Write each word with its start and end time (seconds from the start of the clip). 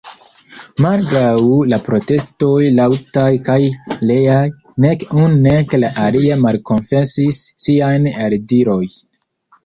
Malgraŭ 0.83 1.41
la 1.73 1.77
protestoj 1.87 2.61
laŭtaj 2.77 3.25
kaj 3.47 3.57
reaj, 4.11 4.39
nek 4.85 5.05
unu 5.17 5.37
nek 5.43 5.75
la 5.83 5.91
alia 6.05 6.39
malkonfesis 6.45 7.43
siajn 7.67 8.09
eldirojn. 8.13 8.97